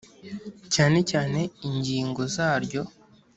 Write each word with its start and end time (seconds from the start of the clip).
cyane 0.73 0.99
cyane 1.11 1.39
ingingo 1.67 2.21
zaryo 2.35 2.81